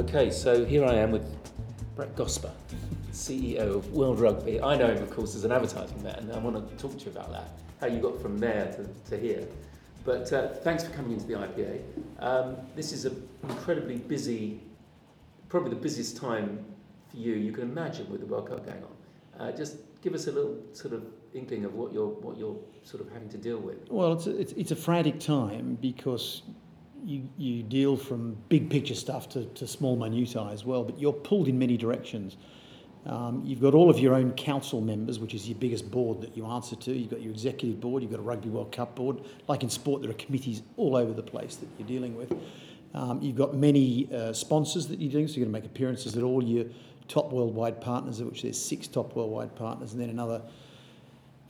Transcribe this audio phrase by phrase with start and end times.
[0.00, 1.26] Okay, so here I am with
[1.94, 2.50] Brett Gosper,
[3.12, 4.58] CEO of World Rugby.
[4.58, 7.04] I know him, of course, as an advertising man, and I want to talk to
[7.04, 7.50] you about that,
[7.82, 9.46] how you got from there to, to here.
[10.06, 11.82] But uh, thanks for coming into the IPA.
[12.18, 14.62] Um, this is an incredibly busy,
[15.50, 16.64] probably the busiest time
[17.10, 19.48] for you you can imagine with the World Cup going on.
[19.48, 21.04] Uh, just give us a little sort of
[21.34, 23.76] inkling of what you're what you're sort of having to deal with.
[23.90, 26.40] Well, it's a, it's, it's a frantic time because
[27.04, 31.12] you, you deal from big picture stuff to, to small minutiae as well, but you're
[31.12, 32.36] pulled in many directions.
[33.06, 36.36] Um, you've got all of your own council members, which is your biggest board that
[36.36, 36.92] you answer to.
[36.92, 39.22] You've got your executive board, you've got a Rugby World Cup board.
[39.48, 42.32] Like in sport, there are committees all over the place that you're dealing with.
[42.92, 46.16] Um, you've got many uh, sponsors that you're doing, so you're going to make appearances
[46.16, 46.66] at all your
[47.08, 50.42] top worldwide partners, of which there's six top worldwide partners, and then another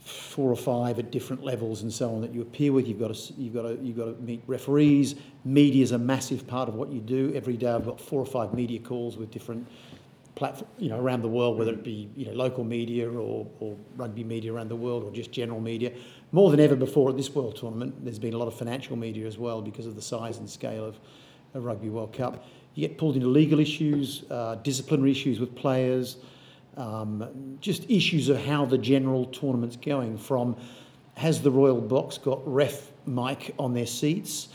[0.03, 2.87] four or five at different levels and so on that you appear with.
[2.87, 5.15] You've got to you've got to you've got to meet referees.
[5.45, 7.31] Media is a massive part of what you do.
[7.35, 9.67] Every day I've got four or five media calls with different
[10.35, 13.77] platforms, you know, around the world, whether it be you know local media or, or
[13.95, 15.91] rugby media around the world or just general media.
[16.31, 19.27] More than ever before at this World Tournament, there's been a lot of financial media
[19.27, 20.99] as well because of the size and scale of
[21.53, 22.45] a Rugby World Cup.
[22.73, 26.17] You get pulled into legal issues, uh, disciplinary issues with players
[26.77, 30.55] um, just issues of how the general tournament's going from
[31.15, 34.49] has the Royal Box got ref mic on their seats,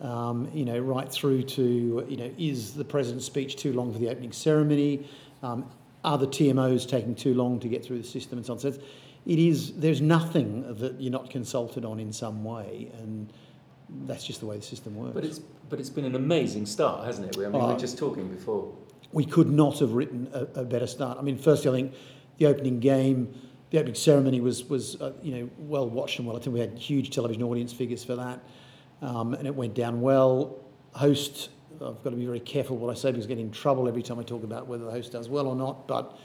[0.00, 3.98] um, you know, right through to, you know, is the President's speech too long for
[3.98, 5.06] the opening ceremony?
[5.42, 5.70] Um,
[6.04, 8.58] are the TMOs taking too long to get through the system and so on?
[8.58, 8.72] So
[9.26, 12.90] it is, there's nothing that you're not consulted on in some way.
[12.98, 13.30] And
[14.06, 15.14] that's just the way the system works.
[15.14, 17.36] But it's, but it's been an amazing start, hasn't it?
[17.36, 18.72] I mean, we were just talking before
[19.12, 21.18] we could not have written a, a, better start.
[21.18, 21.94] I mean, firstly, I think
[22.38, 23.34] the opening game,
[23.70, 26.36] the opening ceremony was was uh, you know well watched and well.
[26.36, 28.40] I think we had huge television audience figures for that,
[29.02, 30.58] um, and it went down well.
[30.92, 33.88] Host, I've got to be very careful what I say because I get in trouble
[33.88, 35.88] every time I talk about whether the host does well or not.
[35.88, 36.16] But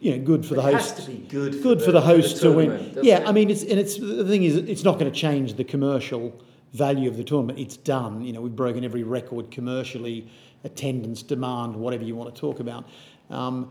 [0.00, 0.96] you know, good for it the host.
[0.96, 1.54] Has to be good.
[1.54, 2.98] For good the, for the host for the to win.
[3.02, 3.28] Yeah, it?
[3.28, 6.38] I mean, it's and it's the thing is, it's not going to change the commercial
[6.72, 7.58] value of the tournament.
[7.58, 8.24] It's done.
[8.24, 10.28] You know, we've broken every record commercially
[10.64, 12.88] attendance, demand, whatever you want to talk about.
[13.30, 13.70] Um,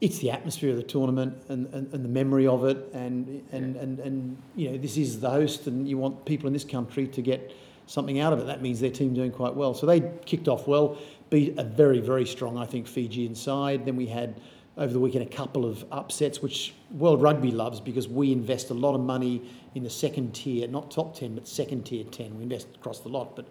[0.00, 3.76] it's the atmosphere of the tournament and, and, and the memory of it, and, and,
[3.76, 7.06] and, and you know this is the host, and you want people in this country
[7.06, 7.52] to get
[7.86, 8.46] something out of it.
[8.46, 9.74] That means their team doing quite well.
[9.74, 10.98] So they kicked off well,
[11.30, 13.86] beat a very very strong, I think, Fijian side.
[13.86, 14.40] Then we had
[14.76, 18.74] over the weekend a couple of upsets, which World Rugby loves because we invest a
[18.74, 19.42] lot of money
[19.74, 22.36] in the second tier, not top ten, but second tier ten.
[22.36, 23.46] We invest across the lot, but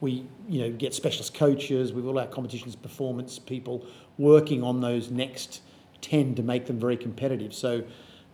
[0.00, 3.86] we you know get specialist coaches with all our competitions performance people
[4.18, 5.62] working on those next
[6.00, 7.54] 10 to make them very competitive.
[7.54, 7.82] So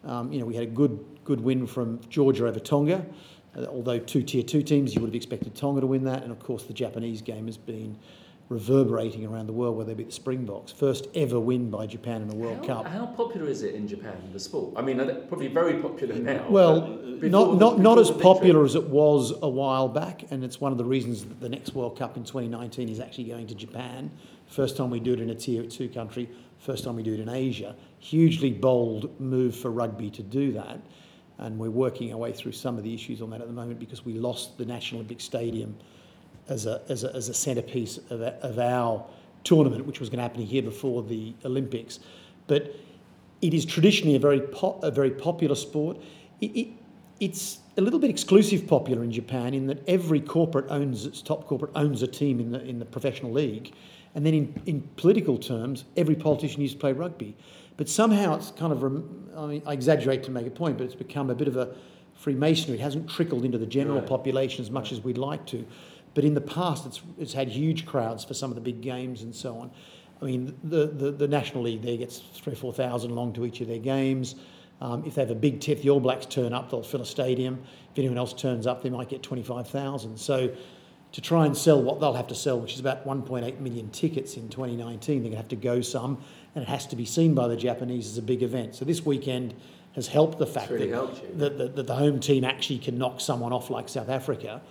[0.05, 3.07] um, you know we had a good good win from Georgia over Tonga.
[3.57, 6.23] Uh, although two tier 2 teams you would have expected Tonga to win that.
[6.23, 7.99] And of course the Japanese game has been
[8.51, 10.73] reverberating around the world where they beat the Springboks.
[10.73, 12.87] First ever win by Japan in a World how, Cup.
[12.89, 14.75] How popular is it in Japan, the sport?
[14.77, 16.47] I mean, probably very popular now.
[16.51, 20.73] Well, not, not, not as popular as it was a while back, and it's one
[20.73, 24.11] of the reasons that the next World Cup in 2019 is actually going to Japan.
[24.49, 26.29] First time we do it in a tier two country,
[26.59, 27.77] first time we do it in Asia.
[28.01, 30.81] Hugely bold move for rugby to do that.
[31.39, 33.79] And we're working our way through some of the issues on that at the moment
[33.79, 35.77] because we lost the National Olympic Stadium
[36.49, 39.05] as a, as a, as a centrepiece of, of our
[39.45, 42.01] tournament, which was going to happen here before the Olympics.
[42.47, 42.75] But
[43.41, 45.99] it is traditionally a very, po- a very popular sport.
[46.41, 46.69] It, it,
[47.21, 51.47] it's a little bit exclusive popular in Japan in that every corporate owns its top
[51.47, 53.73] corporate owns a team in the, in the professional league.
[54.15, 57.37] And then in, in political terms, every politician used to play rugby.
[57.77, 60.95] But somehow it's kind of, I mean, I exaggerate to make a point, but it's
[60.95, 61.75] become a bit of a
[62.15, 62.79] Freemasonry.
[62.79, 64.07] It hasn't trickled into the general right.
[64.07, 65.65] population as much as we'd like to.
[66.15, 69.23] But in the past, it's, it's had huge crowds for some of the big games
[69.23, 69.71] and so on.
[70.21, 73.61] I mean, the, the, the National League there gets three or 4,000 along to each
[73.61, 74.35] of their games.
[74.81, 77.07] Um, if they have a big tip, the All Blacks turn up, they'll fill a
[77.07, 77.63] stadium.
[77.93, 80.17] If anyone else turns up, they might get 25,000.
[80.19, 80.55] So
[81.13, 84.37] to try and sell what they'll have to sell, which is about 1.8 million tickets
[84.37, 86.23] in 2019, they're going to have to go some,
[86.55, 88.75] and it has to be seen by the Japanese as a big event.
[88.75, 89.55] So this weekend
[89.95, 93.21] has helped the fact really that, that, that, that the home team actually can knock
[93.21, 94.63] someone off like South Africa.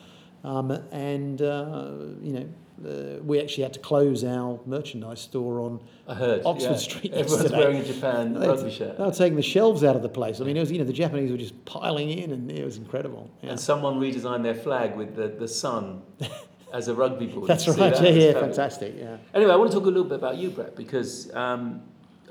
[0.44, 1.92] Um, and, uh,
[2.22, 2.50] you know,
[2.86, 6.78] uh, we actually had to close our merchandise store on heard, Oxford yeah.
[6.78, 7.14] Street.
[7.14, 7.58] Everyone's yesterday.
[7.58, 8.98] wearing a Japan they, rugby shirt.
[8.98, 10.40] They were taking the shelves out of the place.
[10.40, 12.78] I mean, it was you know the Japanese were just piling in, and it was
[12.78, 13.30] incredible.
[13.42, 13.52] Yeah.
[13.52, 16.02] And someone redesigned their flag with the, the sun
[16.74, 17.46] as a rugby ball.
[17.46, 17.94] That's right.
[17.94, 18.02] That?
[18.02, 18.96] Yeah, yeah, fantastic.
[18.98, 19.18] Yeah.
[19.34, 21.82] Anyway, I want to talk a little bit about you, Brett, because um,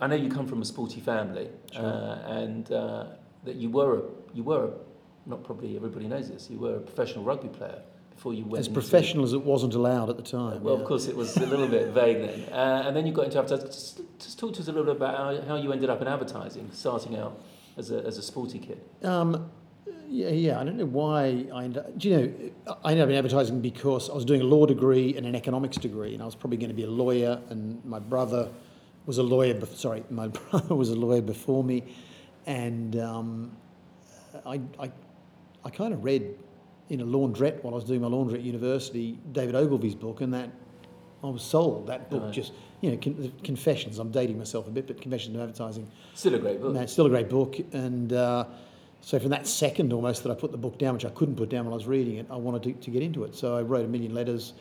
[0.01, 1.85] I know you come from a sporty family, sure.
[1.85, 3.07] uh, and uh,
[3.45, 4.03] that you were a,
[4.33, 4.71] you were a,
[5.29, 6.49] not probably everybody knows this.
[6.49, 7.83] You were a professional rugby player
[8.19, 10.61] before you went As into- professional as it wasn't allowed at the time.
[10.65, 10.81] Well, yeah.
[10.81, 12.53] of course, it was a little bit vague then.
[12.53, 13.69] Uh, and then you got into advertising.
[13.69, 16.09] Just, just talk to us a little bit about how, how you ended up in
[16.09, 17.41] advertising, starting out
[17.77, 18.81] as a, as a sporty kid.
[19.05, 19.49] Um,
[20.09, 20.59] yeah, yeah.
[20.59, 21.85] I don't know why I ended.
[21.97, 22.77] Do you know?
[22.83, 25.77] I ended up in advertising because I was doing a law degree and an economics
[25.77, 27.41] degree, and I was probably going to be a lawyer.
[27.51, 28.51] And my brother
[29.07, 29.55] was a lawyer.
[29.55, 31.85] Bef- sorry, my brother was a lawyer before me,
[32.47, 33.53] and um,
[34.45, 34.91] I, I,
[35.65, 36.37] I kind of read
[36.89, 40.33] in a laundrette while I was doing my laundry at university David Ogilvy's book, and
[40.35, 40.51] that
[41.23, 41.87] I was sold.
[41.89, 42.33] That book Right.
[42.33, 43.99] just you know con- Confessions.
[43.99, 46.73] I'm dating myself a bit, but Confessions of Advertising Still a great book.
[46.75, 48.45] no, still a great book, and uh,
[49.01, 51.49] so from that second almost that I put the book down, which I couldn't put
[51.49, 53.35] down while I was reading it, I wanted to, to get into it.
[53.35, 54.55] So I wrote a million letters,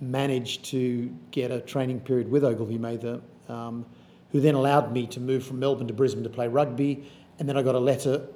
[0.00, 3.84] managed to get a training period with Ogilvy Mather, um,
[4.30, 7.04] who then allowed me to move from Melbourne to Brisbane to play rugby,
[7.38, 8.26] and then I got a letter,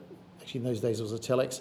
[0.41, 1.61] actually in those days it was a telex,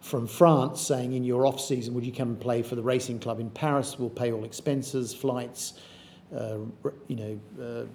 [0.00, 3.18] from France saying in your off season would you come and play for the racing
[3.18, 3.98] club in Paris?
[3.98, 5.74] We'll pay all expenses, flights,
[6.36, 6.58] uh,
[7.08, 7.40] you know.
[7.60, 7.86] Uh,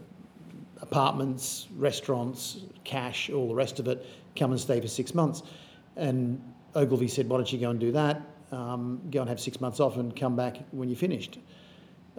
[0.83, 4.05] apartments, restaurants, cash, all the rest of it.
[4.35, 5.41] Come and stay for six months.
[5.95, 6.41] And
[6.75, 8.21] Ogilvy said, Why don't you go and do that?
[8.51, 11.39] Um, go and have six months off and come back when you're finished.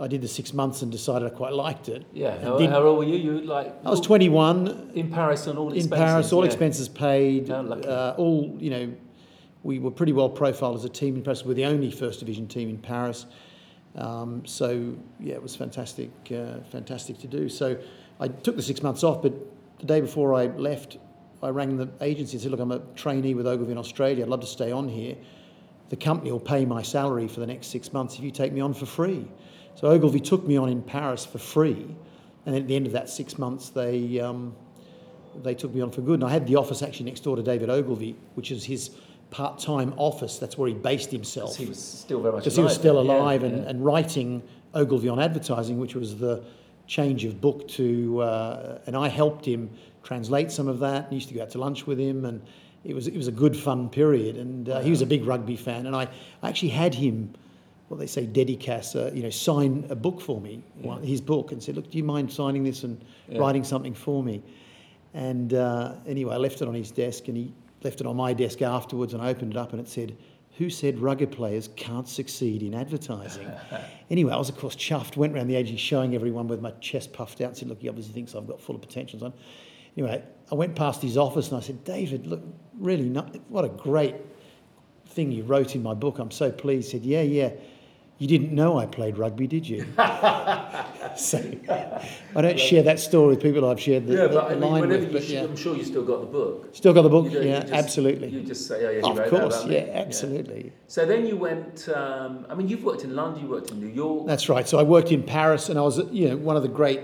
[0.01, 2.05] I did the six months and decided I quite liked it.
[2.13, 2.35] Yeah.
[2.35, 3.17] And How, did- how old were you?
[3.17, 6.05] You like I was 21 in Paris on all in expenses.
[6.05, 6.47] Paris, all yeah.
[6.47, 8.93] expenses paid, uh, all you know.
[9.65, 11.43] We were pretty well profiled as a team in Paris.
[11.43, 13.25] We're the only first division team in Paris,
[13.97, 17.49] um, so yeah, it was fantastic, uh, fantastic to do.
[17.49, 17.79] So
[18.21, 19.33] I took the six months off, but
[19.79, 20.99] the day before I left,
[21.43, 24.23] I rang the agency and said, "Look, I'm a trainee with Ogilvy in Australia.
[24.23, 25.17] I'd love to stay on here.
[25.89, 28.61] The company will pay my salary for the next six months if you take me
[28.61, 29.27] on for free."
[29.77, 31.87] So Ogilvy took me on in Paris for free,
[32.45, 34.55] and at the end of that six months, they um,
[35.43, 36.21] they took me on for good.
[36.21, 38.91] And I had the office actually next door to David Ogilvy, which is his
[39.35, 40.39] part-time office.
[40.39, 43.07] That's where he based himself He was still very much because he was still then,
[43.07, 43.69] yeah, alive and, yeah.
[43.71, 44.43] and writing
[44.75, 46.35] Ogilvy on advertising, which was the
[46.87, 49.71] change of book to, uh, and I helped him
[50.05, 51.09] translate some of that.
[51.11, 52.41] I used to go out to lunch with him, and
[52.85, 54.37] it was it was a good fun period.
[54.37, 56.05] And uh, he was a big rugby fan, and I
[56.49, 57.35] actually had him.
[57.89, 61.53] What they say, Dedicas, uh, you know, sign a book for me, one- his book,
[61.53, 62.97] and said, "Look, do you mind signing this and
[63.29, 63.39] Yeah.
[63.41, 64.37] writing something for me?"
[65.13, 67.53] And uh, anyway, I left it on his desk, and he
[67.85, 70.17] left it on my desk afterwards, and I opened it up, and it said,
[70.59, 73.47] "Who said rugby players can't succeed in advertising?"
[74.11, 75.17] anyway, I was of course chuffed.
[75.17, 78.15] Went around the agency showing everyone with my chest puffed out, said, "Look, he obviously
[78.15, 79.33] thinks I've got full of potential." So
[79.97, 82.43] anyway, I went past his office, and I said, "David, look,
[82.79, 84.17] really, not, what a great
[85.07, 86.19] thing you wrote in my book.
[86.19, 87.51] I'm so pleased." He said, "Yeah, yeah."
[88.19, 89.81] You didn't know I played rugby, did you?
[91.17, 91.39] so
[92.37, 94.61] I don't share that story with people I've shared the, Yeah, the, but I the
[94.61, 95.13] mean, line with.
[95.13, 95.43] But yeah.
[95.43, 96.69] I'm sure you still got the book.
[96.77, 97.27] Still got the book?
[97.29, 98.29] Yeah, just- absolutely.
[98.29, 100.73] You just say, oh yeah, of course, yeah, absolutely.
[100.87, 101.89] So then you went.
[101.89, 103.43] Um, I mean, you've worked in London.
[103.43, 104.29] You worked in New York.
[104.29, 104.69] That's right.
[104.69, 107.01] So I worked in Paris, and I was, you know, one of the great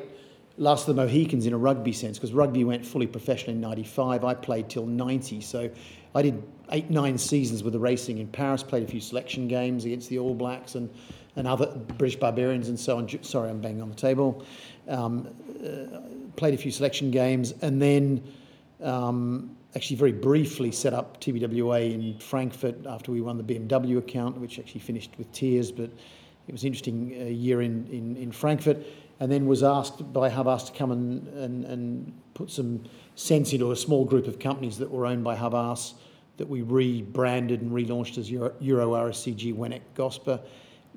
[0.58, 4.24] last of the Mohicans in a rugby sense, because rugby went fully professional in '95.
[4.24, 5.70] I played till '90, so
[6.14, 6.42] I did
[6.72, 8.62] eight, nine seasons with the racing in Paris.
[8.62, 10.90] Played a few selection games against the All Blacks and
[11.36, 11.66] and other
[11.96, 13.08] British Barbarians and so on.
[13.22, 14.44] Sorry, I'm banging on the table.
[14.88, 15.28] Um,
[15.64, 16.00] uh,
[16.36, 18.22] played a few selection games, and then.
[18.82, 24.38] Um, actually, very briefly set up TBWA in Frankfurt after we won the BMW account,
[24.38, 25.90] which actually finished with tears, but
[26.48, 28.78] it was an interesting uh, year in, in, in Frankfurt.
[29.20, 32.82] And then was asked by Havas to come and, and, and put some
[33.16, 35.94] sense into a small group of companies that were owned by Havas
[36.40, 40.40] that we rebranded and relaunched as Euro, Euro RSCG Wnek Gosper.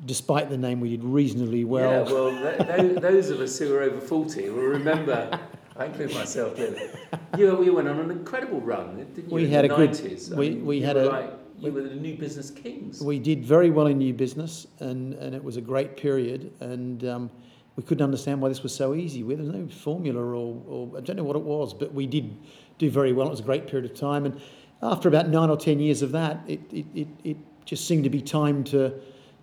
[0.05, 2.05] Despite the name, we did reasonably well.
[2.07, 5.37] Yeah, well, th- th- those of us who are over 40 will remember,
[5.75, 6.89] I include myself, really.
[7.37, 9.35] You, you went on an incredible run, didn't you?
[9.35, 10.31] We in had the a good- 90s?
[10.33, 13.01] I we- mean, we had were a- Like, you were the new business kings.
[13.03, 16.53] We did very well in new business, and, and it was a great period.
[16.61, 17.29] And um,
[17.75, 19.21] we couldn't understand why this was so easy.
[19.23, 22.33] There was no formula, or, or I don't know what it was, but we did
[22.77, 23.27] do very well.
[23.27, 24.25] It was a great period of time.
[24.25, 24.39] And
[24.83, 28.09] after about nine or ten years of that, it, it, it, it just seemed to
[28.09, 28.93] be time to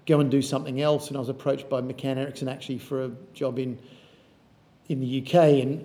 [0.07, 1.09] go and do something else.
[1.09, 3.79] And I was approached by McCann Erickson actually for a job in
[4.89, 5.35] in the UK.
[5.35, 5.85] And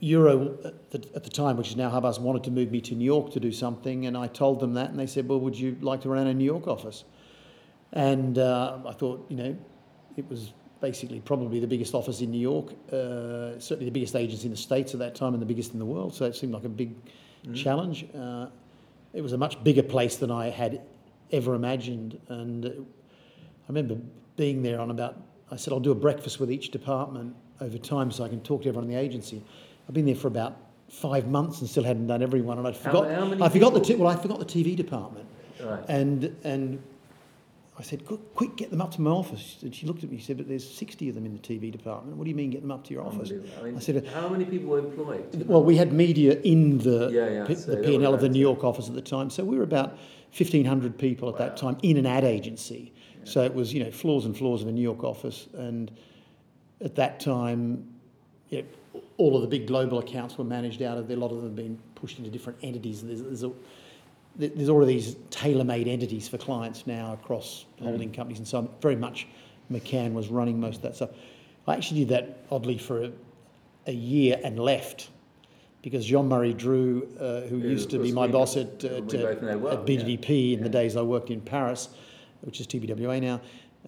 [0.00, 2.94] Euro at the, at the time, which is now Havas, wanted to move me to
[2.94, 5.58] New York to do something, and I told them that, and they said, "Well, would
[5.58, 7.04] you like to run a New York office?"
[7.92, 9.56] And uh, I thought, you know,
[10.16, 14.46] it was basically probably the biggest office in New York, uh, certainly the biggest agency
[14.46, 16.14] in the states at that time, and the biggest in the world.
[16.14, 16.94] So it seemed like a big
[17.54, 18.06] challenge.
[18.14, 18.46] Uh,
[19.14, 20.80] it was a much bigger place than I had
[21.32, 23.96] ever imagined, and I remember
[24.36, 25.16] being there on about.
[25.50, 28.62] I said, "I'll do a breakfast with each department over time, so I can talk
[28.62, 29.42] to everyone in the agency."
[29.88, 30.56] I've been there for about
[30.88, 33.10] five months and still hadn't done everyone, and I How- forgot.
[33.10, 35.26] how many I forgot the t- well, I forgot the TV department,
[35.62, 35.84] Right.
[35.88, 36.82] and and
[37.76, 39.58] I said, quick, quick, get them up to my office.
[39.62, 41.72] And she looked at me, she said, but there's 60 of them in the TV
[41.72, 42.16] department.
[42.16, 43.32] What do you mean get them up to your office?
[43.32, 45.44] I, mean, I said, uh, how many people were employed?
[45.48, 48.38] Well, we had media in the, Yeah, yeah, p- so the P&L of the New
[48.38, 49.28] York office at the time.
[49.28, 49.98] So we were about
[50.36, 52.92] 1,500 people at that time in an ad agency.
[53.24, 55.48] So it was, you know, floors and floors of a New York office.
[55.54, 55.90] And
[56.80, 57.88] at that time,
[58.50, 61.16] you know, all of the big global accounts were managed out of there.
[61.16, 63.02] A lot of them have been pushed into different entities.
[63.02, 63.52] There's, there's, a,
[64.36, 68.68] there's all of these tailor-made entities for clients now across holding companies and so on.
[68.80, 69.26] Very much
[69.70, 71.10] McCann was running most of that stuff.
[71.66, 73.12] I actually did that oddly for a,
[73.86, 75.08] a year and left
[75.82, 79.12] because Jean-Marie Dru, uh, who Yeah, used to be my boss at, both
[79.42, 81.90] well, at BDDP in the days I worked in Paris,
[82.40, 83.40] which is TBWA now,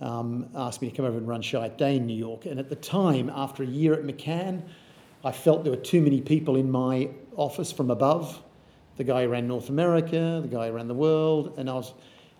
[0.03, 2.45] um, asked me to come over and run Chiat Day in New York.
[2.45, 4.63] And at the time, after a year at McCann,
[5.25, 8.43] I felt there were too many people in my office from above.
[8.97, 11.93] The guy who ran North America, the guy who ran the world, and I was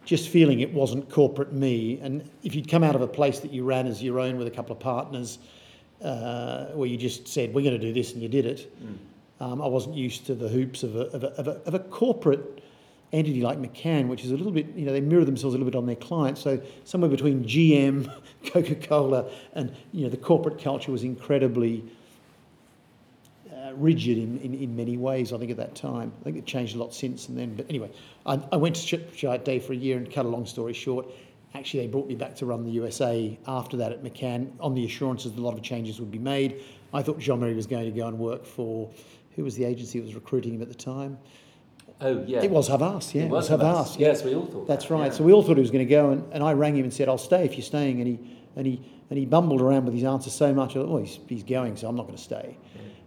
[0.05, 1.99] just feeling it wasn't corporate me.
[2.01, 4.47] And if you'd come out of a place that you ran as your own with
[4.47, 5.39] a couple of partners,
[6.03, 8.73] uh, where you just said, we're going to do this, and you did it,
[9.41, 11.79] um, I wasn't used to the hoops of a, of, a, of, a, of a
[11.79, 12.63] corporate
[13.13, 15.71] entity like McCann, which is a little bit, you know, they mirror themselves a little
[15.71, 16.41] bit on their clients.
[16.41, 18.13] So somewhere between GM,
[18.47, 21.85] Coca-Cola, and you know, the corporate culture was incredibly
[23.79, 25.33] rigid in, in, in many ways.
[25.33, 27.55] I think at that time, I think it changed a lot since and then.
[27.55, 27.91] But anyway,
[28.25, 30.73] I, I went to Sh- Chiat Day for a year, and cut a long story
[30.73, 31.07] short.
[31.55, 34.85] Actually, they brought me back to run the USA after that at McCann on the
[34.85, 36.63] assurances that a lot of changes would be made.
[36.93, 38.91] I thought Jean Marie was going to go and work for
[39.37, 41.19] who was the agency that was recruiting him at the time.
[42.01, 42.43] Oh, yeah.
[42.43, 43.25] It was Havas, yeah.
[43.25, 43.93] It was Havas.
[43.93, 43.97] Havas.
[43.99, 45.07] Yes, we all thought That's that, right.
[45.07, 45.13] yeah.
[45.13, 46.93] So we all thought he was going to go, and, and I rang him and
[46.93, 48.19] said, "I'll stay if you're staying." And he
[48.55, 50.77] and he and he bumbled around with his answer so much.
[50.77, 52.59] "Oh, he's, he's going, so I'm not going to stay."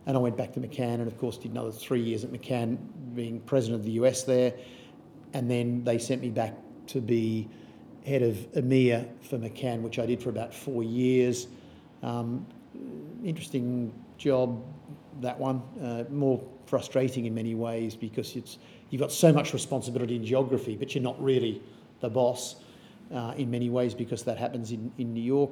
[0.09, 2.79] And I went back to McCann, and of course did another three years at McCann,
[3.13, 4.55] being president of the US there,
[5.33, 6.55] and then they sent me back
[6.87, 7.47] to be
[8.07, 11.45] head of EMEA for McCann, which I did for about four years.
[12.01, 12.43] Um,
[13.23, 14.65] interesting job,
[15.21, 15.61] that one.
[15.79, 18.57] Uh, more frustrating in many ways because it's
[18.89, 21.61] you've got so much responsibility in geography, but you're not really
[21.99, 22.55] the boss
[23.13, 25.51] uh, in many ways because that happens in, in New York.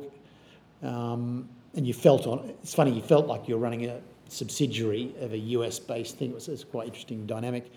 [0.82, 5.34] Um, and you felt on it's funny you felt like you're running a subsidiary of
[5.34, 6.32] a US based thing.
[6.32, 7.72] It was, it was quite interesting dynamic.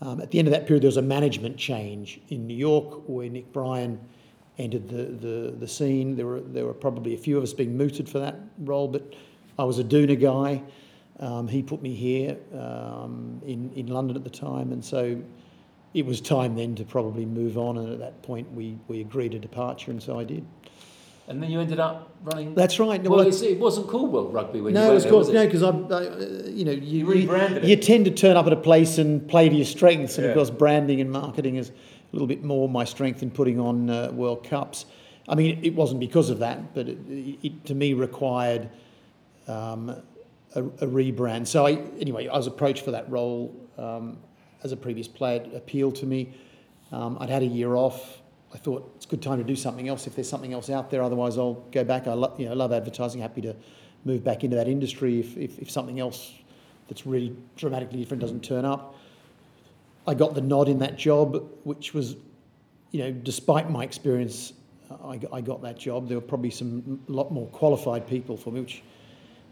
[0.00, 3.02] Um, at the end of that period, there was a management change in New York
[3.08, 3.98] where Nick Brien
[4.58, 6.16] entered the, the, the scene.
[6.16, 9.14] There were, there were probably a few of us being mooted for that role, but
[9.58, 10.62] I was a Dooner guy.
[11.20, 15.20] Um, he put me here um, in, in London at the time, and so
[15.94, 17.76] it was time then to probably move on.
[17.78, 20.46] And at that point, we, we agreed a departure, and so I did.
[21.28, 22.54] And then you ended up running.
[22.54, 23.02] That's right.
[23.02, 25.26] well, Well, it's, it wasn't called World Rugby when you no, were of there, course,
[25.26, 27.82] was no, because I, I, uh, you know, you, You rebranded you, it.
[27.82, 30.30] tend to turn up at a place and play to your strengths, and Yeah.
[30.30, 31.72] of course, branding and marketing is a
[32.12, 34.86] little bit more my strength in putting on uh, World Cups.
[35.28, 36.98] I mean, it wasn't because of that, but it,
[37.42, 38.70] it to me required
[39.46, 39.90] um,
[40.54, 41.46] a, a rebrand.
[41.46, 44.16] So I, anyway, I was approached for that role um,
[44.64, 45.42] as a previous player.
[45.42, 46.32] It appealed to me.
[46.90, 48.22] Um, I'd had a year off.
[48.52, 50.90] I thought it's a good time to do something else if there's something else out
[50.90, 51.02] there.
[51.02, 52.06] Otherwise, I'll go back.
[52.06, 53.20] I lo- you know, love advertising.
[53.20, 53.54] Happy to
[54.04, 56.32] move back into that industry if, if, if something else
[56.88, 58.94] that's really dramatically different doesn't turn up.
[60.06, 62.16] I got the nod in that job, which was,
[62.92, 64.54] you know, despite my experience,
[65.04, 66.08] I, got- I got that job.
[66.08, 68.82] There were probably some lot more qualified people for me, which,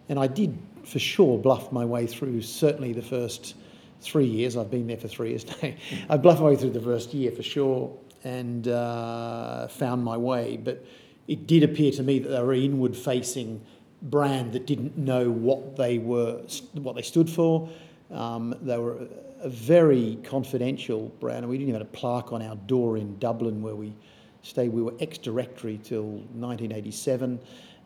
[0.09, 2.41] and I did for sure bluff my way through.
[2.41, 3.57] Certainly the first
[4.01, 4.57] three years.
[4.57, 5.73] I've been there for three years now.
[6.09, 7.95] I bluffed my way through the first year for sure,
[8.27, 10.57] and uh, found my way.
[10.57, 10.85] But
[11.29, 13.65] it did appear to me that they were an inward-facing
[14.03, 16.43] brand that didn't know what they were,
[16.73, 17.69] what they stood for.
[18.11, 18.97] Um, they were
[19.43, 22.97] a, a very confidential brand, and we didn't even have a plaque on our door
[22.97, 23.95] in Dublin where we
[24.43, 24.73] stayed.
[24.73, 26.05] We were ex-directory till
[26.35, 27.39] 1987.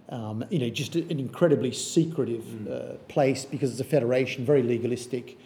[0.08, 5.38] Um, you know, just an incredibly secretive uh, place because it's a federation, very legalistic.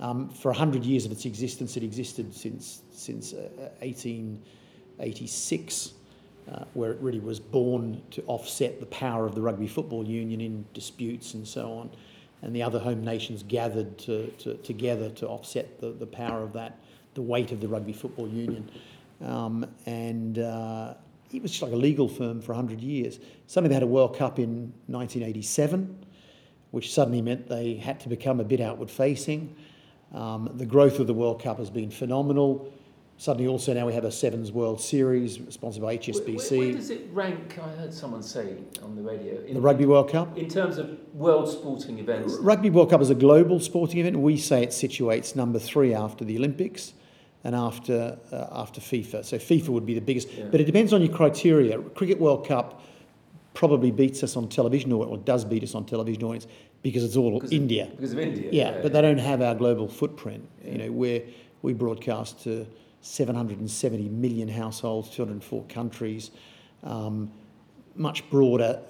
[0.00, 3.48] Um, for 100 years of its existence, it existed since, since uh,
[3.80, 5.92] 1886,
[6.50, 10.40] uh, where it really was born to offset the power of the Rugby Football Union
[10.40, 11.90] in disputes and so on.
[12.42, 16.52] And the other home nations gathered to, to, together to offset the, the power of
[16.52, 16.78] that,
[17.14, 18.70] the weight of the Rugby Football Union.
[19.20, 20.94] Um, and uh,
[21.32, 23.18] it was just like a legal firm for 100 years.
[23.48, 26.06] Suddenly they had a World Cup in 1987,
[26.70, 29.56] which suddenly meant they had to become a bit outward facing.
[30.12, 32.72] Um, the growth of the World Cup has been phenomenal.
[33.20, 36.50] Suddenly, also now we have a Sevens World Series sponsored by HSBC.
[36.50, 37.58] where, where does it rank?
[37.58, 39.42] I heard someone say on the radio.
[39.44, 40.38] In, the Rugby World Cup.
[40.38, 42.34] in terms of world sporting events.
[42.40, 44.18] Rugby World Cup is a global sporting event.
[44.18, 46.94] We say it situates number three after the Olympics.
[47.44, 49.24] and after uh, after FIFA.
[49.24, 50.46] So FIFA would be the biggest, Yeah.
[50.50, 51.78] but it depends on your criteria.
[51.98, 52.82] Cricket World Cup
[53.54, 56.46] probably beats us on television or, or does beat us on television audience
[56.82, 57.88] because it's all Because of- India.
[57.96, 58.48] Because of India.
[58.52, 60.44] Yeah, but they don't have our global footprint.
[60.64, 60.72] Yeah.
[60.72, 61.22] You know, where
[61.62, 62.66] we broadcast to
[63.02, 66.30] 770 million households, 204 countries,
[66.84, 67.30] um,
[67.96, 68.80] much broader,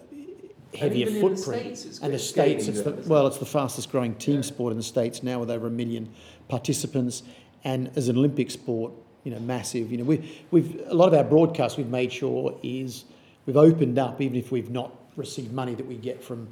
[0.75, 1.63] heavier even in the footprint.
[1.79, 4.41] States it's and the states, it's the, well, it's the fastest growing team Yeah.
[4.43, 6.09] sport in the states now with over a million
[6.49, 7.23] participants,
[7.65, 8.93] and as an Olympic sport,
[9.25, 9.91] you know, massive.
[9.91, 13.05] You know, we, we've a lot of our broadcasts we've made sure is
[13.47, 16.49] we've opened up, even if we've not received money that we get from,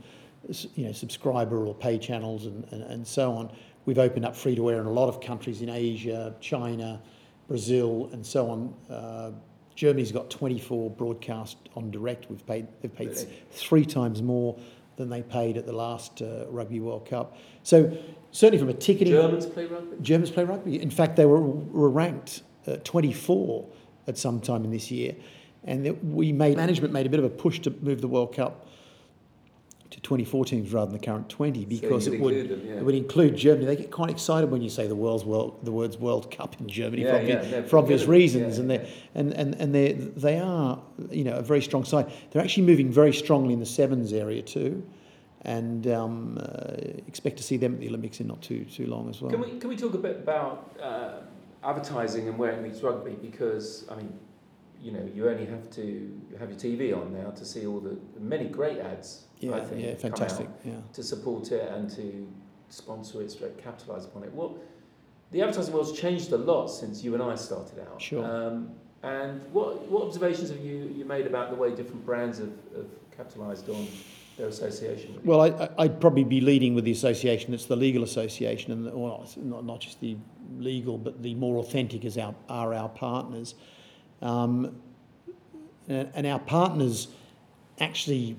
[0.74, 3.50] you know, subscriber or pay channels and, and, and so on.
[3.84, 7.00] We've opened up free to air in a lot of countries in Asia, China,
[7.48, 8.74] Brazil, and so on.
[8.90, 9.30] Uh,
[9.74, 12.28] Germany's got 24 broadcast on direct.
[12.30, 13.42] We've paid they've paid Really?
[13.52, 14.58] three times more
[14.96, 17.36] than they paid at the last uh, Rugby World Cup.
[17.62, 17.96] So
[18.30, 19.96] certainly from a ticketing, Germans play rugby?
[20.00, 20.80] Germans play rugby.
[20.80, 23.68] In fact, they were, were ranked uh, 24
[24.08, 25.14] at some time in this year,
[25.64, 28.34] and that we made management made a bit of a push to move the World
[28.34, 28.65] Cup
[29.96, 32.76] to 24 teams rather than the current 20 because you'd it would include them, yeah.
[32.76, 33.64] it would include Germany.
[33.64, 36.68] They get quite excited when you say the world's world the words World Cup in
[36.68, 39.92] Germany Yeah, for, obvious, yeah, they're for obvious reasons, and they and and and they
[39.92, 40.78] they are
[41.10, 42.12] you know a very strong side.
[42.30, 44.86] They're actually moving very strongly in the sevens area too.
[45.42, 46.72] And um, uh,
[47.06, 49.30] expect to see them at the Olympics in not too too long as well.
[49.30, 51.20] Can we, can we talk a bit about uh,
[51.62, 53.16] advertising and where it meets rugby?
[53.22, 54.12] Because, I mean,
[54.82, 57.96] you know, you only have to have your TV on now to see all the
[58.18, 60.46] many great ads, Yeah, I think, yeah, fantastic.
[60.46, 60.72] out Yeah.
[60.94, 62.26] to support it and to
[62.68, 64.32] sponsor it, straight capitalise upon it.
[64.32, 64.52] What
[65.30, 68.00] the advertising world's changed a lot since you and I started out.
[68.00, 68.24] Sure.
[68.24, 68.70] Um,
[69.02, 72.86] and what what observations have you, you made about the way different brands have, have
[73.16, 73.86] capitalised on
[74.36, 75.20] their association?
[75.24, 77.54] Well, I, I'd probably be leading with the association.
[77.54, 80.16] It's the legal association, and the, well, it's not not just the
[80.58, 83.54] legal, but the more authentic is our are our partners,
[84.22, 84.80] um,
[85.88, 87.08] and, and our partners
[87.80, 88.36] actually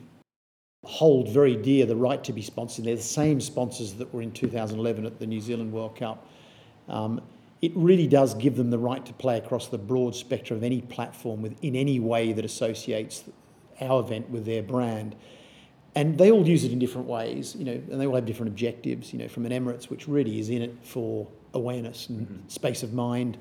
[0.88, 2.86] hold very dear the right to be sponsored.
[2.86, 6.26] They're the same sponsors that were in 2011 at the New Zealand World Cup.
[6.88, 7.20] Um,
[7.62, 10.80] it really does give them the right to play across the broad spectrum of any
[10.80, 13.26] platform with, in any way that associates
[13.82, 15.18] our event with their brand.
[15.94, 18.54] And they all use it in different ways, you know, and they all have different
[18.54, 22.82] objectives, you know, from an Emirates, which really is in it for awareness and space
[22.82, 23.38] of mind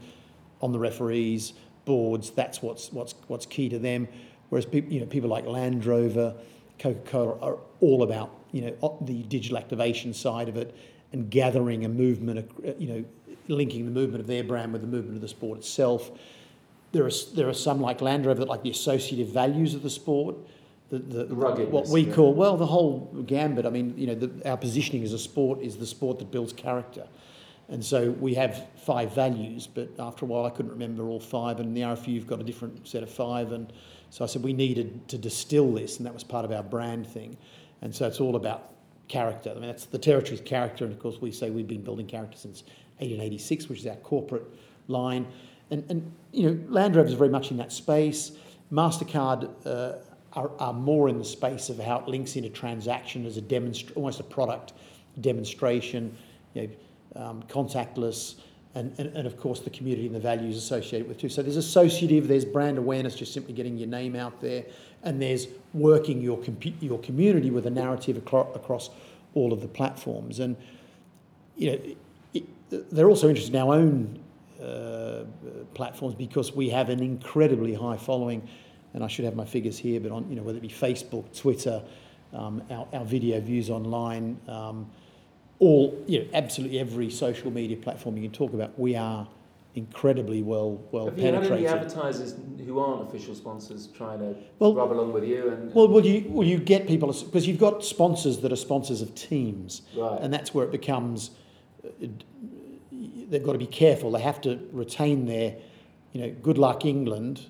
[0.61, 1.53] on the referees,
[1.85, 4.09] boards, that's what's, what's, what's key to them.
[4.49, 6.35] Whereas people, you know, people like Land Rover,
[6.79, 10.75] Coca-Cola are all about, you know, the digital activation side of it
[11.13, 13.05] and gathering a movement, uh, you know,
[13.49, 16.11] linking the movement of their brand with the movement of the sport itself.
[16.93, 19.91] There are, there are some like Land Rover that like the associative values of the
[19.91, 20.37] sport,
[20.91, 22.15] the, the, The what we yeah.
[22.15, 23.67] call, well, the whole gambit.
[23.67, 26.53] I mean, you know, the, our positioning as a sport is the sport that builds
[26.53, 27.07] character.
[27.69, 31.59] And so we have five values, but after a while I couldn't remember all five,
[31.59, 33.53] and the RFU you've got a different set of five.
[33.53, 33.73] And
[34.11, 37.07] so I said we needed to distill this, and that was part of our brand
[37.07, 37.37] thing.
[37.83, 38.73] And so it's all about
[39.09, 39.51] character.
[39.51, 42.37] I mean, that's the territory's character, and of course we say we've been building character
[42.39, 42.63] since
[42.99, 44.47] 1886, which is our corporate
[44.89, 45.27] line.
[45.71, 48.33] And, and you know, Land Rover is very much in that space.
[48.73, 49.99] Mastercard uh,
[50.33, 53.93] are, are more in the space of how it links into transaction as a demonstr-
[53.97, 54.73] almost a product
[55.21, 56.17] demonstration.
[56.55, 56.69] You know,
[57.17, 58.37] um, contactless,
[58.75, 61.29] and, and, and of course the community and the values associated with it too.
[61.29, 64.65] So there's associative, there's brand awareness, just simply getting your name out there,
[65.03, 68.91] and there's working your compu- your community with a narrative acro- across
[69.35, 70.41] all of the platforms.
[70.41, 70.57] And
[71.57, 71.97] you know, it,
[72.71, 74.19] it, they're also interested in our own
[74.63, 75.25] uh,
[75.75, 78.47] platforms because we have an incredibly high following,
[78.95, 81.35] and I should have my figures here, but on you know whether it be Facebook,
[81.39, 81.83] Twitter,
[82.33, 84.39] um, our, our video views online.
[84.49, 84.91] Um,
[85.59, 89.27] all you know, absolutely every social media platform you can talk about, we are
[89.75, 91.67] incredibly well well Have you had any penetrated.
[91.71, 95.51] advertisers who aren't official sponsors trying to Well- rub along with you?
[95.51, 99.03] And, Well, well, you well you get people because you've got sponsors that are sponsors
[99.03, 100.19] of teams, right.
[100.21, 101.31] and that's where it becomes.
[101.85, 102.07] uh,
[103.29, 104.13] They've got to be careful.
[104.13, 105.57] They have to retain their,
[106.13, 107.41] you know, good luck England.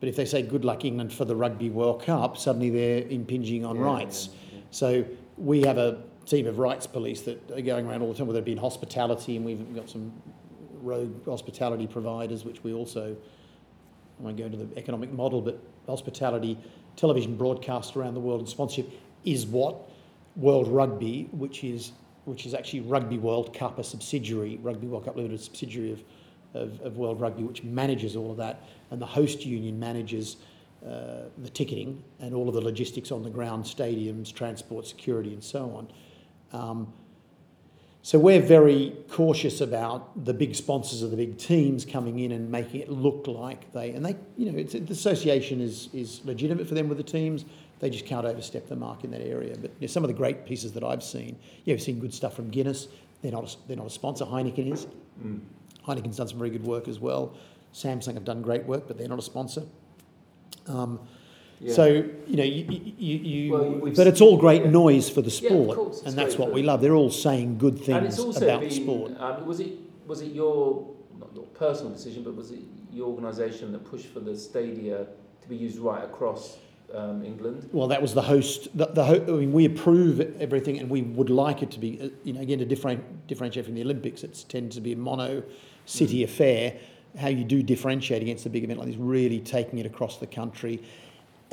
[0.00, 3.64] But if they say good luck England for the Rugby World Cup, suddenly they're impinging
[3.66, 4.30] on Yeah, rights.
[4.32, 4.60] yeah, yeah.
[4.70, 5.04] So
[5.36, 8.38] we have a team of rights police that are going around all the time, whether
[8.38, 10.12] it be in hospitality, and we've got some
[10.80, 13.16] rogue hospitality providers, which we also,
[14.18, 16.58] I won't go into the economic model, but hospitality,
[16.96, 18.90] television broadcast around the world and sponsorship
[19.24, 19.88] is what
[20.36, 21.92] World Rugby, which is
[22.24, 26.04] which is actually Rugby World Cup, a subsidiary, Rugby World Cup Limited, subsidiary of,
[26.54, 30.36] of, of World Rugby, which manages all of that, and the host union manages
[30.86, 35.42] uh, the ticketing and all of the logistics on the ground, stadiums, transport, security, and
[35.42, 35.88] so on.
[36.52, 36.92] Um,
[38.04, 42.50] So we're very cautious about the big sponsors of the big teams coming in and
[42.50, 46.66] making it look like they and they you know it's, the association is is legitimate
[46.66, 47.44] for them with the teams.
[47.78, 49.56] They just can't overstep the mark in that area.
[49.56, 52.14] But you know, some of the great pieces that I've seen, yeah, I've seen good
[52.14, 52.88] stuff from Guinness.
[53.22, 54.24] They're not a, they're not a sponsor.
[54.24, 54.86] Heineken is.
[55.24, 55.40] Mm.
[55.86, 57.34] Heineken's done some very good work as well.
[57.72, 59.62] Samsung have done great work, but they're not a sponsor.
[60.66, 61.00] Um,
[61.62, 61.74] yeah.
[61.74, 64.70] So you know, you, you, you well, but it's all great yeah.
[64.70, 66.80] noise for the sport, yeah, and that's what we love.
[66.80, 69.12] They're all saying good things about been, the sport.
[69.20, 69.72] Um, was it
[70.04, 74.18] was it your not your personal decision, but was it your organisation that pushed for
[74.18, 75.06] the stadia
[75.40, 76.58] to be used right across
[76.92, 77.70] um, England?
[77.72, 78.76] Well, that was the host.
[78.76, 82.00] The, the ho- I mean, we approve everything, and we would like it to be,
[82.00, 84.24] uh, you know, again to different, differentiate from the Olympics.
[84.24, 85.44] It tends to be a mono
[85.86, 86.24] city mm.
[86.24, 86.76] affair.
[87.16, 90.26] How you do differentiate against a big event like this, really taking it across the
[90.26, 90.82] country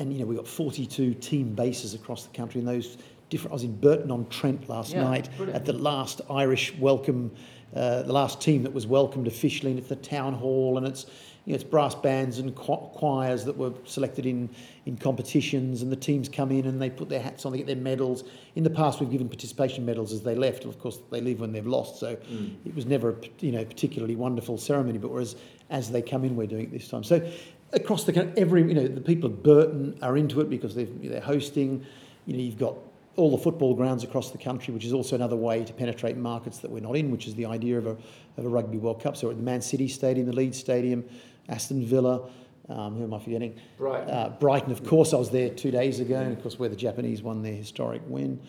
[0.00, 2.96] and you know we've got 42 team bases across the country and those
[3.28, 3.52] different.
[3.52, 5.56] I was in Burton on Trent last yeah, night brilliant.
[5.56, 7.30] at the last Irish welcome,
[7.76, 11.04] uh, the last team that was welcomed officially, and it's the town hall, and it's
[11.44, 14.48] you know it's brass bands and choirs that were selected in
[14.86, 17.66] in competitions, and the teams come in and they put their hats on, they get
[17.66, 18.24] their medals.
[18.56, 20.64] In the past, we've given participation medals as they left.
[20.64, 22.56] Of course, they leave when they've lost, so mm.
[22.64, 24.98] it was never a you know particularly wonderful ceremony.
[24.98, 25.36] But whereas
[25.68, 27.04] as they come in, we're doing it this time.
[27.04, 27.30] So
[27.72, 31.20] across the country, every you know the people of Burton are into it because they're
[31.20, 31.84] hosting.
[32.26, 32.76] You know, you've got
[33.16, 36.58] all the football grounds across the country, which is also another way to penetrate markets
[36.58, 37.96] that we're not in, which is the idea of a,
[38.36, 39.16] of a Rugby World Cup.
[39.16, 41.04] So at the Man City Stadium, the Leeds Stadium,
[41.48, 42.30] Aston Villa,
[42.68, 43.58] um, who am I forgetting?
[43.76, 44.10] Brighton.
[44.10, 45.12] Uh, Brighton, of course.
[45.12, 48.02] I was there two days ago, and of course, where the Japanese won their historic
[48.06, 48.40] win.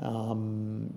[0.00, 0.90] Um,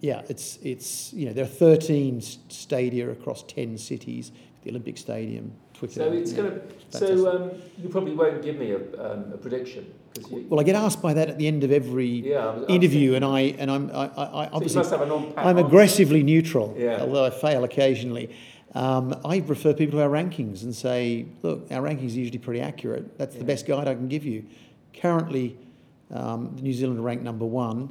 [0.00, 4.32] yeah, it's it's you know there are 13 stadia across 10 cities.
[4.62, 5.52] The Olympic Stadium,
[5.88, 6.62] So it's going to.
[6.90, 9.92] So um, you probably won't give me a, um, a prediction.
[10.28, 13.24] You, well, I get asked by that at the end of every yeah, interview, and
[13.24, 16.98] I and I'm I, I obviously so I'm aggressively neutral, yeah.
[17.00, 18.34] although I fail occasionally.
[18.74, 22.60] Um, I refer people to our rankings and say, look, our rankings are usually pretty
[22.60, 23.18] accurate.
[23.18, 23.40] That's yeah.
[23.40, 24.44] the best guide I can give you.
[24.94, 25.56] Currently,
[26.12, 27.90] um, New Zealand are ranked number one.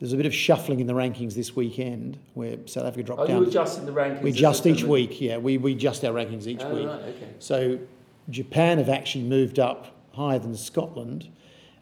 [0.00, 3.26] There's a bit of shuffling in the rankings this weekend where South Africa dropped Are
[3.26, 3.42] down.
[3.42, 4.22] you adjusting the rankings?
[4.22, 5.36] We adjust each week, yeah.
[5.36, 6.86] We, we adjust our rankings each oh, week.
[6.86, 7.28] Right, okay.
[7.38, 7.78] So
[8.30, 11.28] Japan have actually moved up higher than Scotland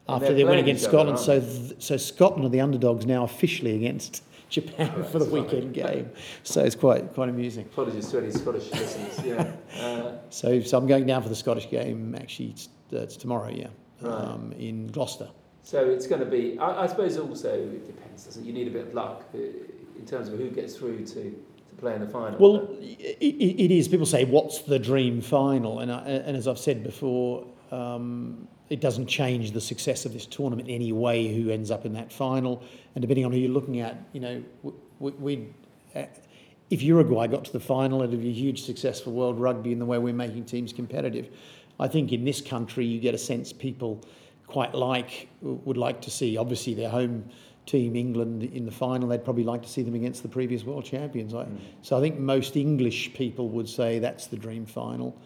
[0.09, 1.21] after their win against Scotland.
[1.21, 5.75] So, th- so Scotland are the underdogs now officially against Japan right, for the weekend
[5.75, 6.11] game.
[6.43, 7.67] So it's quite quite amusing.
[7.67, 9.25] Apologies to any Scottish listeners.
[9.25, 9.53] Yeah.
[9.79, 12.17] Uh, so, so I'm going down for the Scottish game.
[12.17, 13.49] Actually, it's, uh, it's tomorrow.
[13.49, 13.69] Yeah,
[14.01, 14.13] right.
[14.13, 15.29] um, in Gloucester.
[15.69, 16.59] So it's going to be.
[16.59, 18.47] I, I, suppose also it depends, doesn't it?
[18.47, 21.75] You need a bit of luck uh, in terms of who gets through to, to
[21.77, 22.39] play in the final.
[22.39, 23.87] Well, it, it is.
[23.87, 27.47] People say, "What's the dream final?" And I, and as I've said before.
[27.71, 31.87] Um, it doesn't change the success of this tournament in any way who ends up
[31.87, 32.63] in that final.
[32.95, 34.45] And depending on who you're looking at, you know,
[35.01, 35.49] we, we
[35.95, 36.03] uh,
[36.69, 39.79] if Uruguay got to the final, it'd be a huge success for world rugby in
[39.79, 41.31] the way we're making teams competitive.
[41.81, 44.03] I think in this country, you get a sense people
[44.49, 47.29] quite like, would like to see, obviously, their home
[47.67, 49.09] team, England, in the final.
[49.09, 51.33] They'd probably like to see them against the previous world champions.
[51.35, 51.59] Mm.
[51.83, 55.17] So I think most English people would say that's the dream final.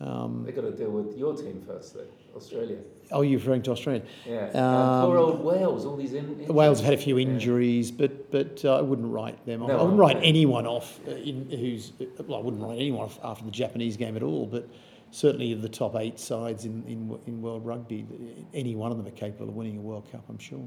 [0.00, 2.78] Um, They've got to deal with your team first, though, Australia.
[3.12, 4.02] Oh, you're referring to Australia?
[4.24, 4.46] Yeah.
[4.54, 7.96] Um, poor old Wales, all these in- Wales have had a few injuries, yeah.
[7.98, 9.68] but but uh, I wouldn't write them off.
[9.68, 11.92] No, I wouldn't write anyone off uh, in, who's.
[12.26, 14.68] Well, I wouldn't write anyone off after the Japanese game at all, but
[15.10, 18.06] certainly the top eight sides in, in, in world rugby,
[18.54, 20.66] any one of them are capable of winning a World Cup, I'm sure.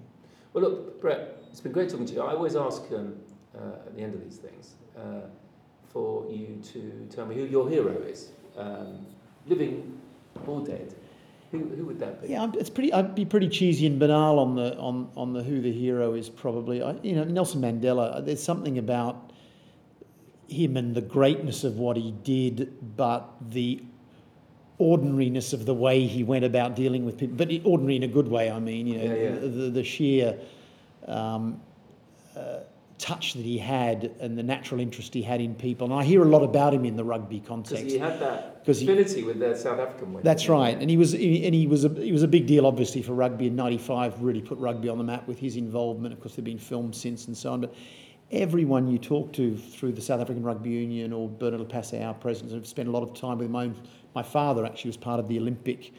[0.54, 2.22] Well, look, Brett, it's been great talking to you.
[2.22, 3.16] I always ask um,
[3.56, 5.28] uh, at the end of these things uh,
[5.92, 9.06] for you to tell me who your hero is, um,
[9.48, 10.00] living
[10.46, 10.94] or dead.
[11.52, 12.30] Who, who would that be?
[12.30, 12.92] Yeah, it's pretty.
[12.92, 16.28] I'd be pretty cheesy and banal on the on, on the who the hero is.
[16.28, 18.26] Probably, I, you know, Nelson Mandela.
[18.26, 19.32] There's something about
[20.48, 23.84] him and the greatness of what he did, but the
[24.80, 28.28] ordinariness of the way he went about dealing with people, but ordinary in a good
[28.28, 28.50] way.
[28.50, 29.32] I mean, you know, yeah, yeah.
[29.32, 30.40] The, the, sheer
[31.08, 31.62] um,
[32.36, 32.60] uh,
[32.98, 35.86] touch that he had and the natural interest he had in people.
[35.86, 37.84] And I hear a lot about him in the rugby context.
[37.84, 40.22] Because he had that affinity he, with the South African way.
[40.24, 41.22] That's right, and he was and
[41.54, 44.22] he was a he was a big deal, obviously, for rugby in '95.
[44.22, 46.14] Really put rugby on the map with his involvement.
[46.14, 47.74] Of course, there've been films since and so on, but.
[48.32, 52.52] Everyone you talk to through the South African Rugby Union or Bernard Lapasset, our president,
[52.54, 53.76] have spent a lot of time with my own
[54.16, 55.94] my father actually was part of the Olympic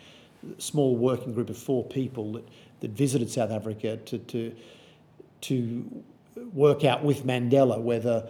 [0.59, 2.49] small working group of four people that,
[2.81, 4.55] that visited South Africa to, to,
[5.43, 6.05] to
[6.53, 8.29] work out with Mandela whether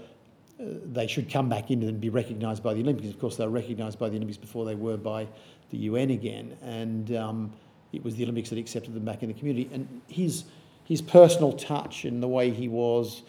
[0.60, 3.08] uh, they should come back in and be recognised by the Olympics.
[3.08, 5.26] Of course, they were recognised by the Olympics before they were by
[5.70, 7.52] the UN again, and um,
[7.92, 9.68] it was the Olympics that accepted them back in the community.
[9.72, 10.44] And his
[10.84, 13.22] his personal touch and the way he was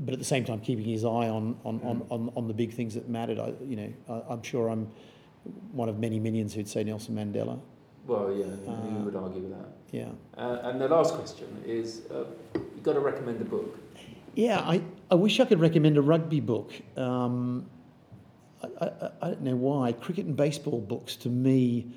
[0.00, 2.72] but at the same time keeping his eye on on, on, on, on the big
[2.72, 3.38] things that mattered.
[3.38, 4.90] I, you know, I, I'm sure I'm
[5.72, 7.58] one of many minions who'd say Nelson Mandela.
[8.06, 9.68] Well, yeah, you Uh, would argue with that.
[9.92, 10.08] Yeah.
[10.36, 13.78] Uh, and the last question is, uh, you've got to recommend a book.
[14.34, 16.72] Yeah, I, I wish I could recommend a rugby book.
[16.96, 17.66] Um,
[18.62, 19.92] I, I, I don't know why.
[19.92, 21.92] Cricket and baseball books, to me,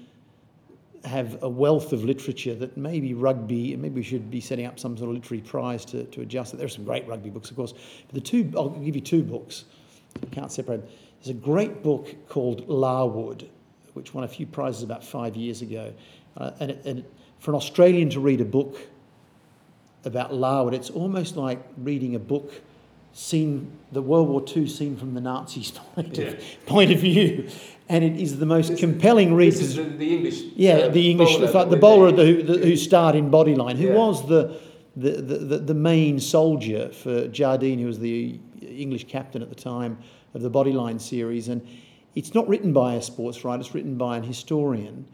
[1.05, 4.79] have a wealth of literature that maybe rugby, and maybe we should be setting up
[4.79, 6.57] some sort of literary prize to, to adjust it.
[6.57, 7.73] There are some great rugby books, of course.
[8.07, 9.65] But the two, I'll give you two books.
[10.21, 10.89] I can't separate them.
[11.23, 13.47] There's a great book called Larwood,
[13.93, 15.93] which won a few prizes about five years ago.
[16.36, 18.77] Uh, and, it, and it, for an Australian to read a book
[20.03, 22.51] about Larwood, it's almost like reading a book
[23.13, 26.27] seen the World War II seen from the Nazis' point, Yeah.
[26.29, 27.49] of, point of view,
[27.89, 29.51] and it is the most This- compelling read.
[29.51, 30.41] This is the, the English.
[30.55, 33.75] yeah, uh, the English, bowler the, with bowler the, who, the, who starred in Bodyline,
[33.75, 33.95] who Yeah.
[33.95, 34.57] was the,
[34.95, 39.55] the, the, the, the main soldier for Jardine, who was the English captain at the
[39.55, 39.97] time
[40.34, 41.65] of the Bodyline series, and
[42.15, 45.06] it's not written by a sports writer; it's written by an historian,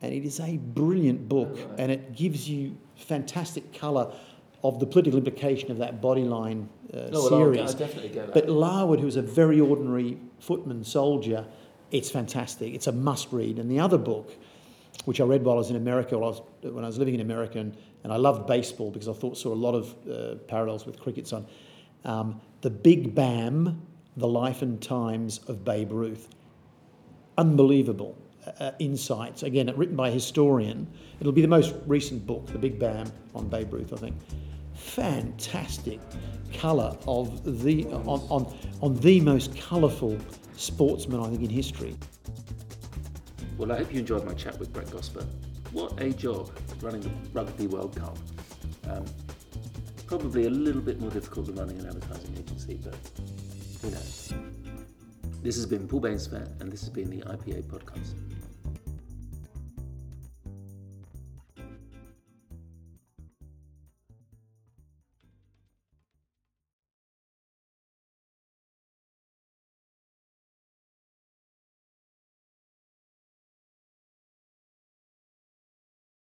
[0.00, 4.12] and it is a brilliant book, Oh, and it gives you fantastic colour
[4.64, 7.60] of the political implication of that Bodyline uh, No, well, I'll, series.
[7.60, 8.34] I'll definitely get that.
[8.34, 11.46] But Larwood, who was a very ordinary footman soldier,
[11.90, 12.72] it's fantastic.
[12.74, 13.58] It's a must read.
[13.58, 14.32] And the other book,
[15.04, 17.14] which I read while I was in America, while I was, when I was living
[17.14, 20.34] in America, and, and I loved baseball because I thought saw a lot of uh,
[20.46, 21.46] parallels with cricket's on,
[22.04, 23.82] um, The Big Bam,
[24.16, 26.28] The Life and Times of Babe Ruth.
[27.38, 28.16] Unbelievable
[28.60, 29.42] uh, insights.
[29.42, 30.86] Again, written by a historian.
[31.20, 34.16] It'll be the most recent book, The Big Bam on Babe Ruth, I think.
[34.74, 36.00] Fantastic
[36.52, 40.18] colour of the on, on, on the most colourful
[40.56, 41.96] sportsman I think in history.
[43.56, 45.26] Well, I hope you enjoyed my chat with Brett Gosper.
[45.72, 46.50] What a job
[46.82, 48.18] running the Rugby World Cup.
[48.90, 49.04] Um,
[50.06, 52.94] probably a little bit more difficult than running an advertising agency, but
[53.82, 54.32] who knows.
[55.42, 58.14] This has been Paul Bainsfair, and this has been the IPA podcast.